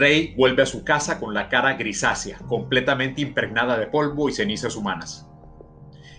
[0.00, 4.74] rey vuelve a su casa con la cara grisácea, completamente impregnada de polvo y cenizas
[4.74, 5.28] humanas.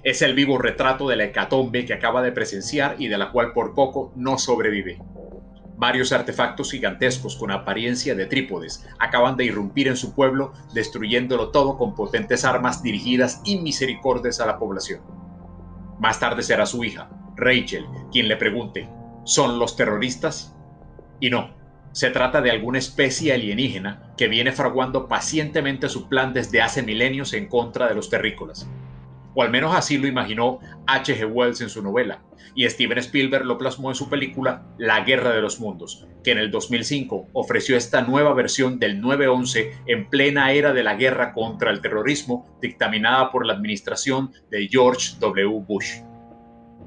[0.04, 3.54] Es el vivo retrato de la hecatombe que acaba de presenciar y de la cual
[3.54, 5.00] por poco no sobrevive.
[5.76, 11.78] Varios artefactos gigantescos con apariencia de trípodes acaban de irrumpir en su pueblo, destruyéndolo todo
[11.78, 15.02] con potentes armas dirigidas inmisericordes a la población.
[16.00, 18.90] Más tarde será su hija, Rachel, quien le pregunte,
[19.24, 20.56] ¿son los terroristas?
[21.20, 21.61] Y no,
[21.92, 27.34] se trata de alguna especie alienígena que viene fraguando pacientemente su plan desde hace milenios
[27.34, 28.68] en contra de los terrícolas
[29.34, 31.26] o al menos así lo imaginó H.G.
[31.26, 32.22] Wells en su novela,
[32.56, 36.38] y Steven Spielberg lo plasmó en su película La Guerra de los Mundos, que en
[36.38, 41.72] el 2005 ofreció esta nueva versión del 9-11 en plena era de la guerra contra
[41.72, 45.64] el terrorismo dictaminada por la administración de George W.
[45.66, 46.02] Bush.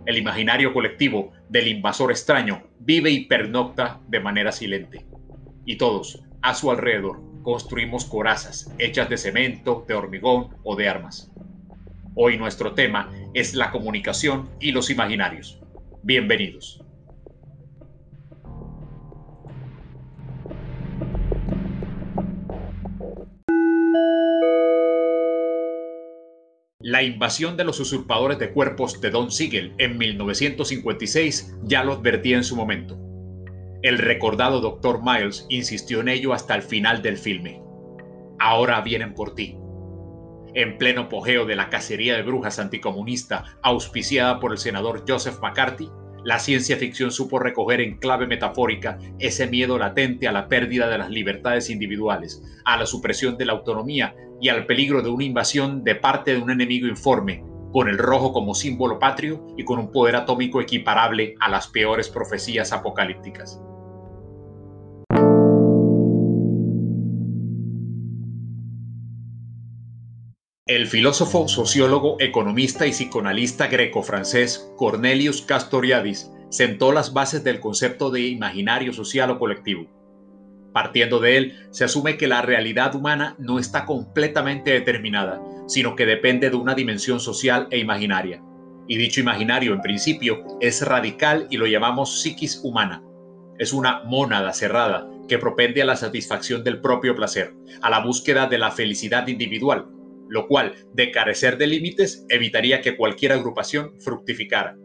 [0.06, 5.06] El imaginario colectivo del invasor extraño vive y pernocta de manera silente.
[5.64, 11.32] Y todos, a su alrededor, construimos corazas hechas de cemento, de hormigón o de armas.
[12.14, 15.62] Hoy nuestro tema es la comunicación y los imaginarios.
[16.02, 16.83] Bienvenidos.
[26.86, 32.36] La invasión de los usurpadores de cuerpos de Don Siegel en 1956 ya lo advertía
[32.36, 32.98] en su momento.
[33.82, 35.00] El recordado Dr.
[35.02, 37.62] Miles insistió en ello hasta el final del filme.
[38.38, 39.56] Ahora vienen por ti
[40.52, 45.88] en pleno pogeo de la cacería de brujas anticomunista auspiciada por el senador Joseph McCarthy,
[46.24, 50.98] la ciencia ficción supo recoger en clave metafórica ese miedo latente a la pérdida de
[50.98, 55.84] las libertades individuales, a la supresión de la autonomía y al peligro de una invasión
[55.84, 59.92] de parte de un enemigo informe, con el rojo como símbolo patrio y con un
[59.92, 63.60] poder atómico equiparable a las peores profecías apocalípticas.
[70.66, 78.22] El filósofo, sociólogo, economista y psicoanalista greco-francés Cornelius Castoriadis sentó las bases del concepto de
[78.22, 79.90] imaginario social o colectivo.
[80.72, 86.06] Partiendo de él, se asume que la realidad humana no está completamente determinada, sino que
[86.06, 88.42] depende de una dimensión social e imaginaria.
[88.88, 93.02] Y dicho imaginario, en principio, es radical y lo llamamos psiquis humana.
[93.58, 97.52] Es una mónada cerrada que propende a la satisfacción del propio placer,
[97.82, 99.88] a la búsqueda de la felicidad individual,
[100.28, 104.76] lo cual, de carecer de límites, evitaría que cualquier agrupación fructificara.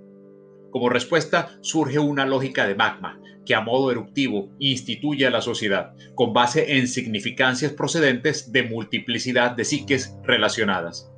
[0.72, 5.96] Como respuesta, surge una lógica de magma, que a modo eruptivo instituye a la sociedad,
[6.14, 11.12] con base en significancias procedentes de multiplicidad de psiques relacionadas.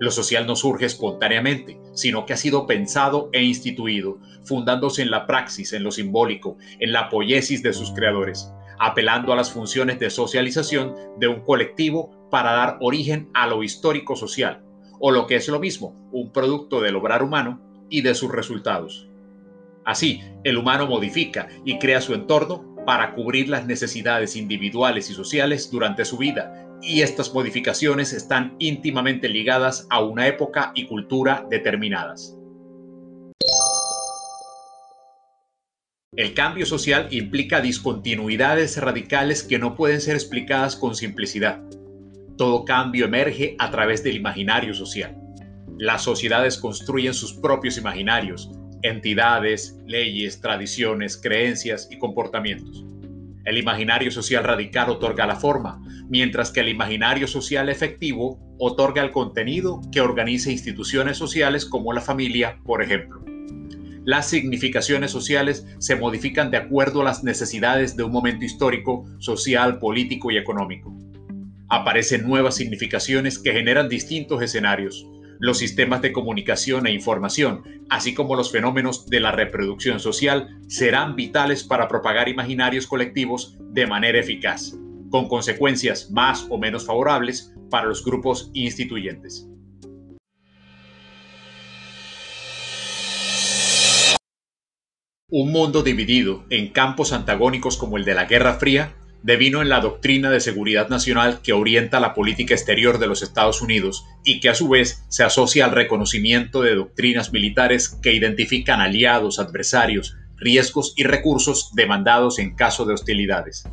[0.00, 5.26] Lo social no surge espontáneamente, sino que ha sido pensado e instituido, fundándose en la
[5.26, 10.10] praxis, en lo simbólico, en la poiesis de sus creadores, apelando a las funciones de
[10.10, 14.64] socialización de un colectivo para dar origen a lo histórico social,
[14.98, 19.08] o lo que es lo mismo, un producto del obrar humano y de sus resultados.
[19.84, 25.70] Así, el humano modifica y crea su entorno para cubrir las necesidades individuales y sociales
[25.70, 32.36] durante su vida, y estas modificaciones están íntimamente ligadas a una época y cultura determinadas.
[36.16, 41.62] El cambio social implica discontinuidades radicales que no pueden ser explicadas con simplicidad.
[42.36, 45.16] Todo cambio emerge a través del imaginario social.
[45.78, 48.50] Las sociedades construyen sus propios imaginarios,
[48.82, 52.84] entidades, leyes, tradiciones, creencias y comportamientos.
[53.44, 59.12] El imaginario social radical otorga la forma, mientras que el imaginario social efectivo otorga el
[59.12, 63.24] contenido que organiza instituciones sociales como la familia, por ejemplo.
[64.04, 69.78] Las significaciones sociales se modifican de acuerdo a las necesidades de un momento histórico, social,
[69.78, 71.03] político y económico
[71.68, 75.06] aparecen nuevas significaciones que generan distintos escenarios.
[75.40, 81.16] Los sistemas de comunicación e información, así como los fenómenos de la reproducción social, serán
[81.16, 84.74] vitales para propagar imaginarios colectivos de manera eficaz,
[85.10, 89.48] con consecuencias más o menos favorables para los grupos instituyentes.
[95.28, 98.94] Un mundo dividido en campos antagónicos como el de la Guerra Fría
[99.24, 103.62] devino en la doctrina de seguridad nacional que orienta la política exterior de los Estados
[103.62, 108.82] Unidos y que a su vez se asocia al reconocimiento de doctrinas militares que identifican
[108.82, 113.66] aliados, adversarios, riesgos y recursos demandados en caso de hostilidades.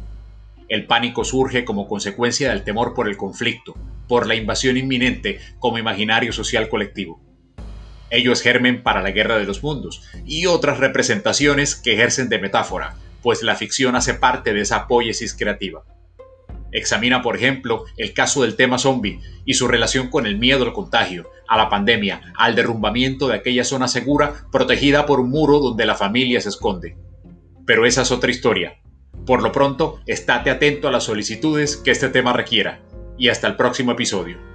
[0.70, 3.76] El pánico surge como consecuencia del temor por el conflicto,
[4.08, 7.20] por la invasión inminente como imaginario social colectivo.
[8.10, 12.40] Ello es germen para la guerra de los mundos y otras representaciones que ejercen de
[12.40, 15.84] metáfora, pues la ficción hace parte de esa poiesis creativa.
[16.72, 20.74] Examina, por ejemplo, el caso del tema zombie y su relación con el miedo al
[20.74, 25.86] contagio, a la pandemia, al derrumbamiento de aquella zona segura protegida por un muro donde
[25.86, 26.96] la familia se esconde.
[27.66, 28.80] Pero esa es otra historia.
[29.26, 32.82] Por lo pronto, estate atento a las solicitudes que este tema requiera.
[33.18, 34.51] Y hasta el próximo episodio.